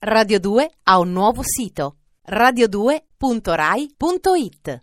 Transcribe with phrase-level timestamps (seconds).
[0.00, 1.96] Radio 2 ha un nuovo sito
[2.28, 4.82] radio2.rai.it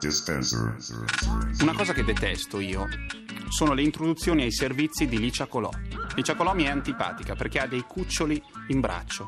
[0.00, 0.74] Dispenser.
[1.60, 2.86] Una cosa che detesto io
[3.48, 5.70] sono le introduzioni ai servizi di Licia Colò.
[6.14, 9.26] Licia Colò mi è antipatica perché ha dei cuccioli in braccio,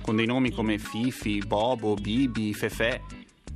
[0.00, 3.00] con dei nomi come Fifi, Bobo, Bibi, Fefè,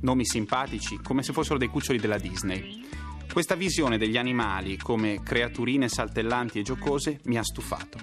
[0.01, 2.87] nomi simpatici, come se fossero dei cuccioli della Disney.
[3.31, 7.97] Questa visione degli animali come creaturine saltellanti e giocose mi ha stufato.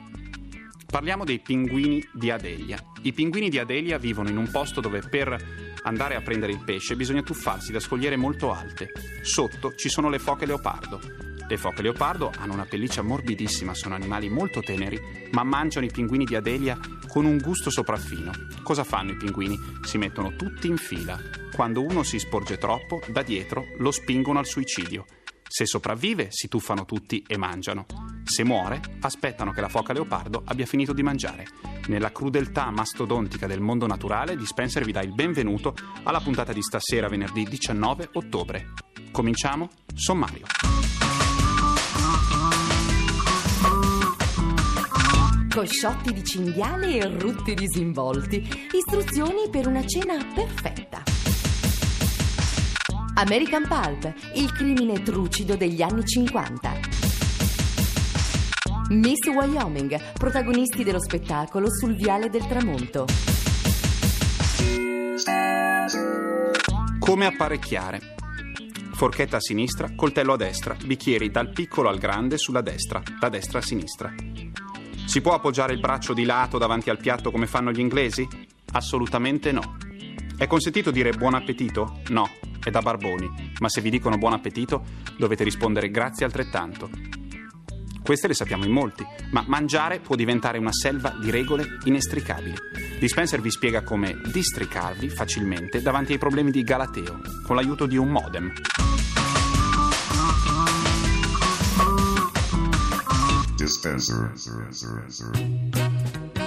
[0.92, 2.78] Parliamo dei pinguini di Adelia.
[3.00, 6.96] I pinguini di Adelia vivono in un posto dove per andare a prendere il pesce
[6.96, 8.90] bisogna tuffarsi da scogliere molto alte.
[9.22, 11.00] Sotto ci sono le foche leopardo.
[11.52, 16.24] Le foche leopardo hanno una pelliccia morbidissima, sono animali molto teneri, ma mangiano i pinguini
[16.24, 18.32] di Adelia con un gusto sopraffino.
[18.62, 19.58] Cosa fanno i pinguini?
[19.84, 21.20] Si mettono tutti in fila.
[21.54, 25.04] Quando uno si sporge troppo, da dietro lo spingono al suicidio.
[25.46, 27.84] Se sopravvive, si tuffano tutti e mangiano.
[28.24, 31.46] Se muore, aspettano che la foca leopardo abbia finito di mangiare.
[31.88, 37.08] Nella crudeltà mastodontica del mondo naturale, Dispenser vi dà il benvenuto alla puntata di stasera,
[37.08, 38.72] venerdì 19 ottobre.
[39.10, 39.68] Cominciamo?
[39.94, 40.46] Sommario.
[45.52, 48.68] Cosciotti di cinghiale e rutti disinvolti.
[48.72, 51.02] Istruzioni per una cena perfetta.
[53.16, 56.72] American Pulp, il crimine trucido degli anni 50.
[58.92, 63.04] Miss Wyoming, protagonisti dello spettacolo sul viale del tramonto.
[66.98, 68.00] Come apparecchiare?
[68.94, 73.58] Forchetta a sinistra, coltello a destra, bicchieri dal piccolo al grande sulla destra, da destra
[73.58, 74.31] a sinistra.
[75.06, 78.26] Si può appoggiare il braccio di lato davanti al piatto come fanno gli inglesi?
[78.72, 79.76] Assolutamente no.
[80.36, 82.00] È consentito dire buon appetito?
[82.08, 82.30] No,
[82.64, 84.84] è da barboni, ma se vi dicono buon appetito
[85.18, 86.88] dovete rispondere grazie altrettanto.
[88.02, 92.56] Queste le sappiamo in molti, ma mangiare può diventare una selva di regole inestricabili.
[92.98, 98.08] Dispenser vi spiega come districarvi facilmente davanti ai problemi di Galateo, con l'aiuto di un
[98.08, 98.52] modem.
[103.72, 104.30] Dispenser.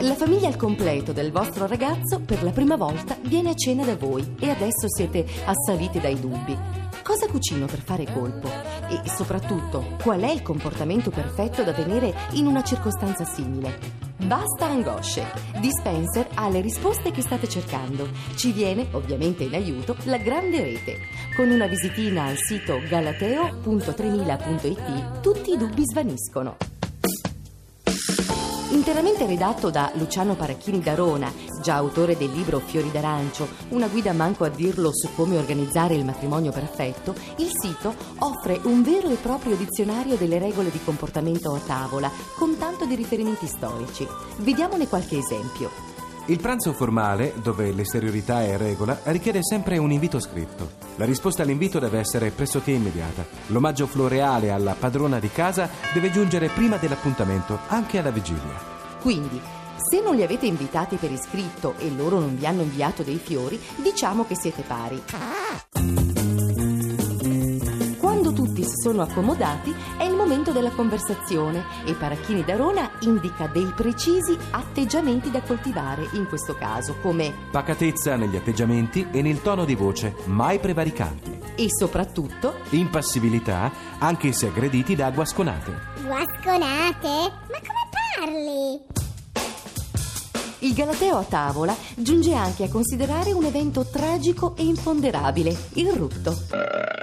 [0.01, 3.95] La famiglia al completo del vostro ragazzo per la prima volta viene a cena da
[3.95, 6.55] voi e adesso siete assaliti dai dubbi.
[7.01, 8.47] Cosa cucino per fare colpo?
[8.47, 14.03] E soprattutto, qual è il comportamento perfetto da tenere in una circostanza simile?
[14.17, 15.25] Basta angosce!
[15.59, 18.07] Dispenser ha le risposte che state cercando.
[18.35, 20.99] Ci viene, ovviamente in aiuto, la grande rete.
[21.35, 26.74] Con una visitina al sito galateo.3000.it tutti i dubbi svaniscono.
[28.75, 31.31] Interamente redatto da Luciano Paracchini d'Arona,
[31.61, 36.03] già autore del libro Fiori d'arancio, una guida manco a dirlo su come organizzare il
[36.03, 41.59] matrimonio perfetto, il sito offre un vero e proprio dizionario delle regole di comportamento a
[41.65, 44.05] tavola, con tanto di riferimenti storici.
[44.39, 45.94] Vediamone qualche esempio.
[46.27, 50.71] Il pranzo formale, dove l'esteriorità è regola, richiede sempre un invito scritto.
[50.95, 53.23] La risposta all'invito deve essere pressoché immediata.
[53.47, 58.59] L'omaggio floreale alla padrona di casa deve giungere prima dell'appuntamento, anche alla vigilia.
[59.01, 59.39] Quindi,
[59.77, 63.61] se non li avete invitati per iscritto e loro non vi hanno inviato dei fiori,
[63.75, 65.03] diciamo che siete pari.
[67.99, 74.35] Quando tutti si sono accomodati è momento della conversazione e Paracchini d'Arona indica dei precisi
[74.49, 80.15] atteggiamenti da coltivare in questo caso, come Pacatezza negli atteggiamenti e nel tono di voce,
[80.25, 81.39] mai prevaricanti.
[81.55, 85.73] e soprattutto Impassibilità, anche se aggrediti da guasconate.
[86.03, 87.07] Guasconate?
[87.07, 88.93] Ma come parli?
[90.59, 96.94] il Galateo a tavola giunge anche a considerare un evento tragico e imponderabile, il rutto.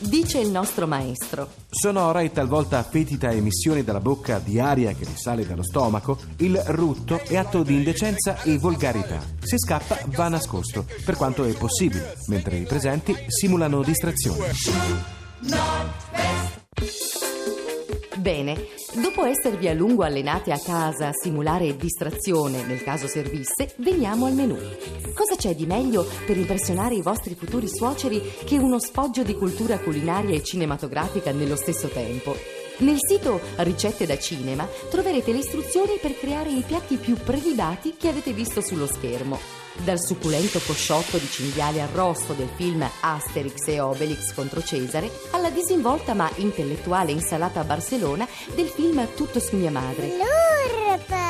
[0.00, 1.48] Dice il nostro maestro.
[1.70, 7.20] Sonora e talvolta fetida emissione dalla bocca di aria che risale dallo stomaco, il rutto
[7.20, 9.20] è atto di indecenza e volgarità.
[9.40, 14.52] Se scappa va nascosto, per quanto è possibile, mentre i presenti simulano distrazione.
[18.18, 18.66] Bene,
[19.00, 24.32] dopo esservi a lungo allenate a casa a simulare distrazione nel caso servisse, veniamo al
[24.32, 24.56] menù.
[25.14, 29.78] Cosa c'è di meglio per impressionare i vostri futuri suoceri che uno sfoggio di cultura
[29.78, 32.57] culinaria e cinematografica nello stesso tempo?
[32.78, 38.08] Nel sito Ricette da cinema troverete le istruzioni per creare i piatti più prelibati che
[38.08, 39.38] avete visto sullo schermo.
[39.84, 46.14] Dal succulento cosciotto di cinghiale arrosto del film Asterix e Obelix contro Cesare, alla disinvolta
[46.14, 50.16] ma intellettuale insalata a Barcellona del film Tutto su mia madre.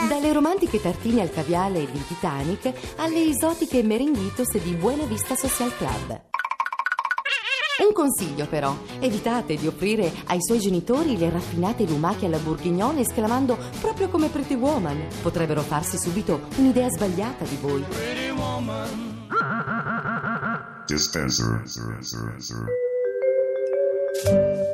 [0.08, 6.37] Dalle romantiche tartine al caviale di Titanic alle esotiche merenghitos di Buena Vista Social Club.
[7.80, 13.56] Un consiglio però, evitate di offrire ai suoi genitori le raffinate lumache alla bourguignon esclamando
[13.80, 15.06] proprio come Pretty Woman.
[15.22, 17.84] Potrebbero farsi subito un'idea sbagliata di voi.
[20.86, 21.62] Dispenser.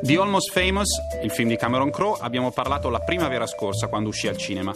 [0.01, 0.89] Di Almost Famous,
[1.21, 4.73] il film di Cameron Crowe, abbiamo parlato la primavera scorsa quando uscì al cinema.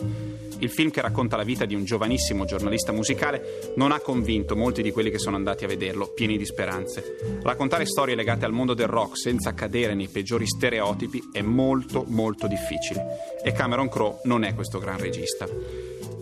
[0.60, 4.82] Il film che racconta la vita di un giovanissimo giornalista musicale non ha convinto molti
[4.82, 7.40] di quelli che sono andati a vederlo, pieni di speranze.
[7.42, 12.48] Raccontare storie legate al mondo del rock senza cadere nei peggiori stereotipi è molto molto
[12.48, 15.48] difficile e Cameron Crowe non è questo gran regista.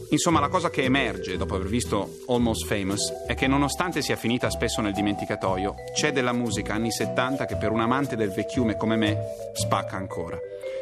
[0.09, 4.49] Insomma, la cosa che emerge dopo aver visto Almost Famous è che nonostante sia finita
[4.49, 8.95] spesso nel dimenticatoio, c'è della musica anni 70 che per un amante del vecchiume come
[8.95, 9.17] me
[9.53, 10.39] spacca ancora.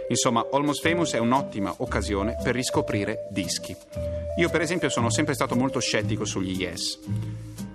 [0.10, 3.76] Insomma, Almost Famous è un'ottima occasione per riscoprire dischi.
[4.38, 7.00] Io per esempio sono sempre stato molto scettico sugli Yes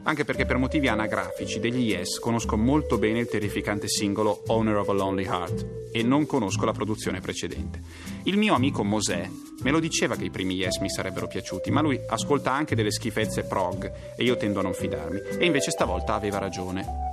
[0.03, 4.89] anche perché per motivi anagrafici degli Yes conosco molto bene il terrificante singolo Owner of
[4.89, 7.81] a Lonely Heart e non conosco la produzione precedente.
[8.25, 9.29] Il mio amico Mosè
[9.63, 12.91] me lo diceva che i primi Yes mi sarebbero piaciuti, ma lui ascolta anche delle
[12.91, 17.11] schifezze prog e io tendo a non fidarmi, e invece stavolta aveva ragione.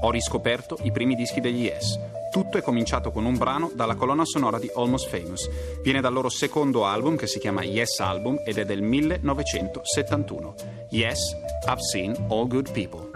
[0.00, 1.98] Ho riscoperto i primi dischi degli Yes.
[2.30, 5.48] Tutto è cominciato con un brano dalla colonna sonora di Almost Famous.
[5.82, 10.54] Viene dal loro secondo album che si chiama Yes Album ed è del 1971.
[10.90, 11.34] Yes,
[11.66, 13.10] I've seen all good people.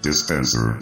[0.00, 0.78] Dispenser.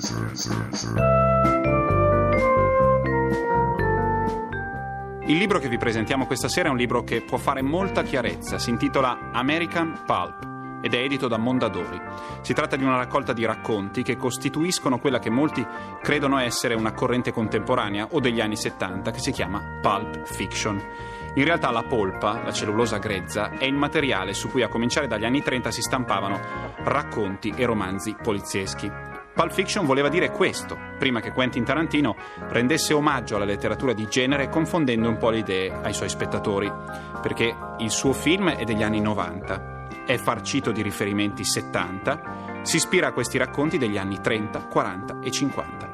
[5.27, 8.59] Il libro che vi presentiamo questa sera è un libro che può fare molta chiarezza,
[8.59, 10.47] si intitola American Pulp
[10.81, 12.01] ed è edito da Mondadori.
[12.43, 15.67] Si tratta di una raccolta di racconti che costituiscono quella che molti
[16.01, 20.81] credono essere una corrente contemporanea o degli anni 70 che si chiama Pulp Fiction.
[21.35, 25.25] In realtà la polpa, la cellulosa grezza, è il materiale su cui a cominciare dagli
[25.25, 26.41] anni 30 si stampavano
[26.85, 29.08] racconti e romanzi polizieschi.
[29.39, 32.17] Pulp Fiction voleva dire questo, prima che Quentin Tarantino
[32.49, 36.69] rendesse omaggio alla letteratura di genere confondendo un po' le idee ai suoi spettatori,
[37.23, 43.07] perché il suo film è degli anni 90, è farcito di riferimenti 70, si ispira
[43.07, 45.93] a questi racconti degli anni 30, 40 e 50.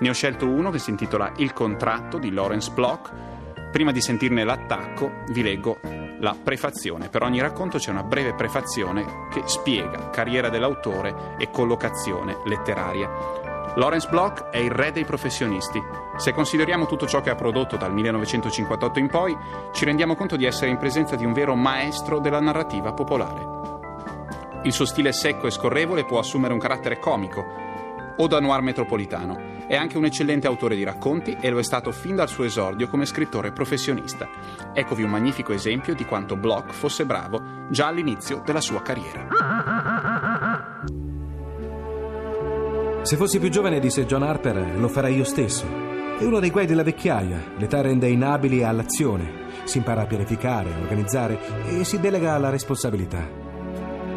[0.00, 3.12] Ne ho scelto uno che si intitola Il contratto di Lawrence Block.
[3.72, 7.08] Prima di sentirne l'attacco vi leggo la prefazione.
[7.08, 13.52] Per ogni racconto c'è una breve prefazione che spiega carriera dell'autore e collocazione letteraria.
[13.76, 15.82] Lawrence Block è il re dei professionisti.
[16.16, 19.36] Se consideriamo tutto ciò che ha prodotto dal 1958 in poi,
[19.72, 23.62] ci rendiamo conto di essere in presenza di un vero maestro della narrativa popolare.
[24.62, 27.44] Il suo stile secco e scorrevole può assumere un carattere comico
[28.16, 29.53] o da noir metropolitano.
[29.66, 32.88] È anche un eccellente autore di racconti e lo è stato fin dal suo esordio
[32.88, 34.28] come scrittore professionista.
[34.74, 37.40] Eccovi un magnifico esempio di quanto Block fosse bravo
[37.70, 39.26] già all'inizio della sua carriera.
[43.02, 45.66] Se fossi più giovane, disse John Harper, lo farei io stesso.
[46.18, 47.52] È uno dei guai della vecchiaia.
[47.58, 49.42] L'età rende inabili all'azione.
[49.64, 53.26] Si impara a pianificare, organizzare e si delega alla responsabilità.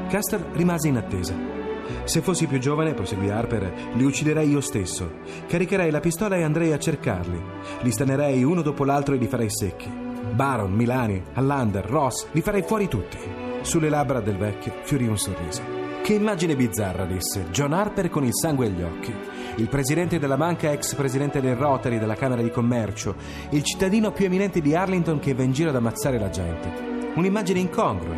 [0.10, 1.57] Custer rimase in attesa.
[2.03, 5.12] Se fossi più giovane, proseguì Harper, li ucciderei io stesso.
[5.48, 7.41] Caricherei la pistola e andrei a cercarli.
[7.82, 9.89] Li stanerei uno dopo l'altro e li farei secchi.
[10.34, 13.17] Baron, Milani, Allander, Ross, li farei fuori tutti.
[13.62, 15.62] Sulle labbra del vecchio fiorì un sorriso.
[16.03, 17.48] Che immagine bizzarra, disse.
[17.51, 19.13] John Harper con il sangue agli occhi.
[19.56, 23.15] Il presidente della banca, ex presidente del Rotary, della Camera di Commercio.
[23.50, 27.12] Il cittadino più eminente di Arlington che va in giro ad ammazzare la gente.
[27.15, 28.15] Un'immagine incongrua.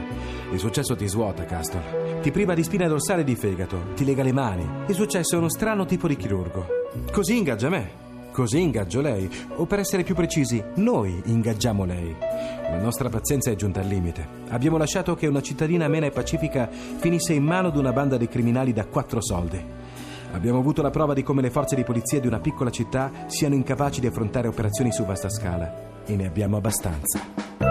[0.51, 2.08] Il successo ti svuota, Castor.
[2.21, 3.93] Ti priva di spina dorsale e di fegato.
[3.95, 4.67] Ti lega le mani.
[4.87, 6.67] Il successo è uno strano tipo di chirurgo.
[7.13, 8.07] Così ingaggia me.
[8.33, 9.29] Così ingaggio lei.
[9.55, 12.13] O per essere più precisi, noi ingaggiamo lei.
[12.19, 14.27] La nostra pazienza è giunta al limite.
[14.49, 18.27] Abbiamo lasciato che una cittadina amena e pacifica finisse in mano ad una banda di
[18.27, 19.63] criminali da quattro soldi.
[20.33, 23.55] Abbiamo avuto la prova di come le forze di polizia di una piccola città siano
[23.55, 26.03] incapaci di affrontare operazioni su vasta scala.
[26.05, 27.68] E ne abbiamo abbastanza.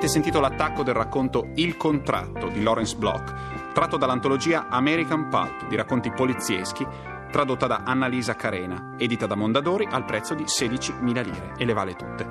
[0.00, 5.76] Avete sentito l'attacco del racconto Il contratto di Lawrence Block, tratto dall'antologia American Pulp di
[5.76, 6.86] racconti polizieschi,
[7.30, 11.96] tradotta da Annalisa Carena, edita da Mondadori al prezzo di 16.000 lire e le vale
[11.96, 12.26] tutte.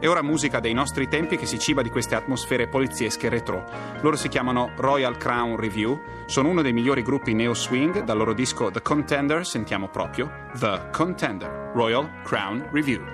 [0.00, 3.62] E ora musica dei nostri tempi che si ciba di queste atmosfere poliziesche retro.
[4.00, 8.32] Loro si chiamano Royal Crown Review, sono uno dei migliori gruppi neo swing, dal loro
[8.32, 13.04] disco The Contender sentiamo proprio The Contender, Royal Crown Review.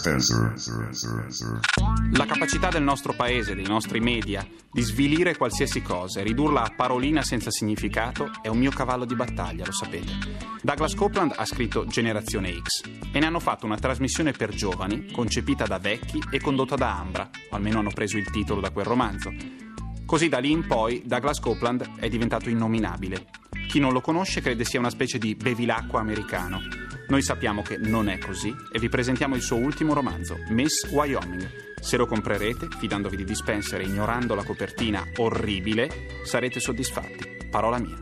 [0.00, 1.60] Dispenser.
[2.12, 6.72] La capacità del nostro paese, dei nostri media, di svilire qualsiasi cosa e ridurla a
[6.74, 10.12] parolina senza significato è un mio cavallo di battaglia, lo sapete.
[10.62, 15.66] Douglas Copeland ha scritto Generazione X e ne hanno fatto una trasmissione per giovani, concepita
[15.66, 19.30] da vecchi e condotta da Ambra, o almeno hanno preso il titolo da quel romanzo.
[20.06, 23.26] Così da lì in poi Douglas Copeland è diventato innominabile.
[23.68, 26.89] Chi non lo conosce crede sia una specie di bevilacqua americano.
[27.10, 31.74] Noi sappiamo che non è così e vi presentiamo il suo ultimo romanzo, Miss Wyoming.
[31.80, 37.48] Se lo comprerete, fidandovi di Dispenser e ignorando la copertina orribile, sarete soddisfatti.
[37.50, 37.98] Parola mia.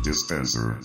[0.00, 0.78] Dispenser.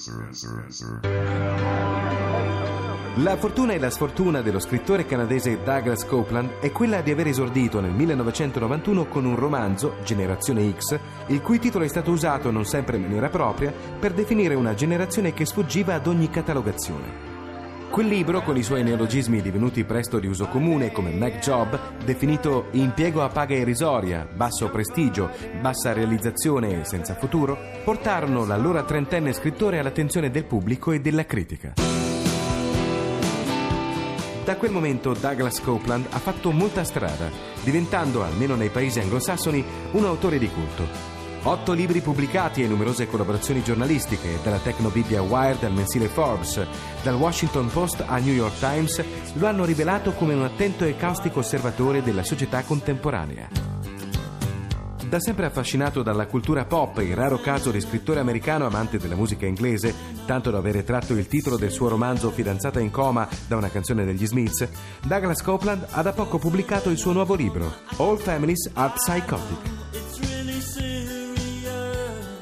[3.21, 7.79] La fortuna e la sfortuna dello scrittore canadese Douglas Copeland è quella di aver esordito
[7.79, 12.95] nel 1991 con un romanzo, Generazione X, il cui titolo è stato usato non sempre
[12.95, 17.29] in maniera propria per definire una generazione che sfuggiva ad ogni catalogazione.
[17.91, 22.69] Quel libro, con i suoi neologismi divenuti presto di uso comune come Mac Job, definito
[22.71, 29.77] impiego a paga irrisoria, basso prestigio, bassa realizzazione e senza futuro, portarono l'allora trentenne scrittore
[29.77, 31.90] all'attenzione del pubblico e della critica.
[34.43, 37.29] Da quel momento Douglas Copeland ha fatto molta strada,
[37.63, 40.87] diventando, almeno nei paesi anglosassoni, un autore di culto.
[41.43, 46.65] Otto libri pubblicati e numerose collaborazioni giornalistiche, dalla Tecnobibbia Wired al mensile Forbes,
[47.03, 51.39] dal Washington Post al New York Times, lo hanno rivelato come un attento e caustico
[51.39, 53.70] osservatore della società contemporanea.
[55.11, 59.45] Da sempre affascinato dalla cultura pop e raro caso di scrittore americano amante della musica
[59.45, 59.93] inglese,
[60.25, 64.05] tanto da avere tratto il titolo del suo romanzo Fidanzata in coma da una canzone
[64.05, 64.69] degli Smiths,
[65.05, 69.69] Douglas Copeland ha da poco pubblicato il suo nuovo libro, All Families Are Psychotic.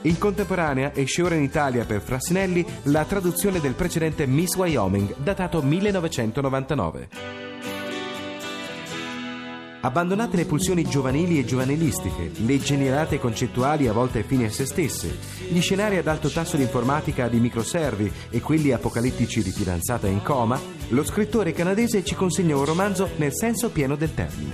[0.01, 5.63] In contemporanea esce ora in Italia per Frassinelli la traduzione del precedente Miss Wyoming, datato
[5.63, 7.38] 1999.
[9.81, 15.17] Abbandonate le pulsioni giovanili e giovanilistiche, le genialate concettuali a volte fini a se stesse,
[15.47, 20.21] gli scenari ad alto tasso di informatica di microservi e quelli apocalittici di fidanzata in
[20.21, 20.59] coma,
[20.89, 24.51] lo scrittore canadese ci consegna un romanzo nel senso pieno del termine.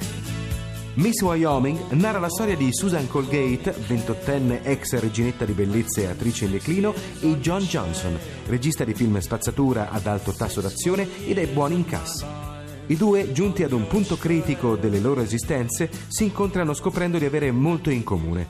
[0.95, 6.45] Miss Wyoming narra la storia di Susan Colgate, ventottenne ex reginetta di bellezza e attrice
[6.45, 11.47] in declino, e John Johnson, regista di film spazzatura ad alto tasso d'azione e dai
[11.47, 12.54] buoni incassi.
[12.87, 17.49] I due, giunti ad un punto critico delle loro esistenze, si incontrano scoprendo di avere
[17.49, 18.47] molto in comune.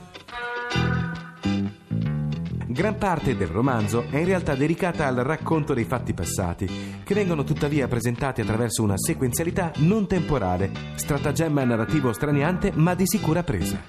[2.66, 6.68] Gran parte del romanzo è in realtà dedicata al racconto dei fatti passati,
[7.02, 13.42] che vengono tuttavia presentati attraverso una sequenzialità non temporale, stratagemma narrativo straniante ma di sicura
[13.42, 13.82] presa.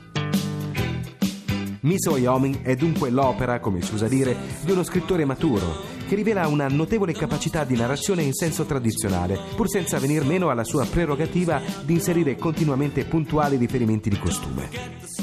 [1.81, 6.47] Miss Wyoming è dunque l'opera, come si usa dire, di uno scrittore maturo, che rivela
[6.47, 11.61] una notevole capacità di narrazione in senso tradizionale, pur senza venir meno alla sua prerogativa
[11.83, 14.69] di inserire continuamente puntuali riferimenti di costume.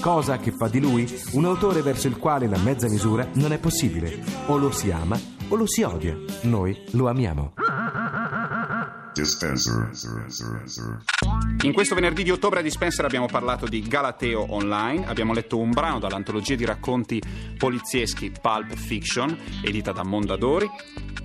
[0.00, 3.59] Cosa che fa di lui un autore verso il quale la mezza misura non è
[3.59, 4.23] possibile.
[4.47, 6.17] O lo si ama o lo si odia.
[6.43, 7.63] Noi lo amiamo.
[9.14, 9.90] Dispenser.
[11.62, 15.71] In questo venerdì di ottobre a Dispenser abbiamo parlato di Galateo Online, abbiamo letto un
[15.71, 17.23] brano dall'antologia di racconti
[17.56, 20.68] polizieschi Pulp Fiction, edita da Mondadori.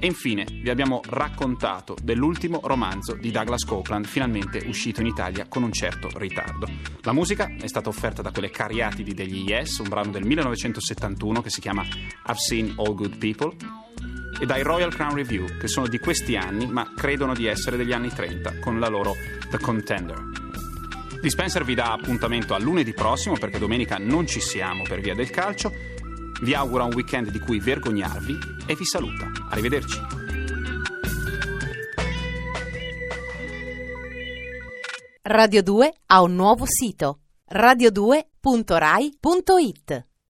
[0.02, 5.64] E infine vi abbiamo raccontato dell'ultimo romanzo di Douglas Copeland, finalmente uscito in Italia con
[5.64, 6.70] un certo ritardo.
[7.02, 11.50] La musica è stata offerta da quelle cariatidi degli Yes, un brano del 1971 che
[11.50, 13.54] si chiama I've Seen All Good People,
[14.40, 17.92] e dai Royal Crown Review, che sono di questi anni, ma credono di essere degli
[17.92, 19.16] anni 30, con la loro
[19.50, 20.24] The Contender.
[21.22, 25.30] Dispenser vi dà appuntamento a lunedì prossimo perché domenica non ci siamo per via del
[25.30, 25.74] calcio.
[26.42, 29.30] Vi augura un weekend di cui vergognarvi e vi saluta.
[29.50, 30.00] Arrivederci.
[35.24, 37.20] Radio 2 ha un nuovo sito
[37.52, 40.09] radio2.rai.it